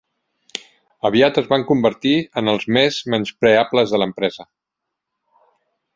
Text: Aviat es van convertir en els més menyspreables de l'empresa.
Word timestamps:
Aviat 1.09 1.37
es 1.41 1.49
van 1.51 1.65
convertir 1.67 2.15
en 2.43 2.51
els 2.55 2.67
més 2.79 2.99
menyspreables 3.15 3.95
de 3.97 4.01
l'empresa. 4.05 4.51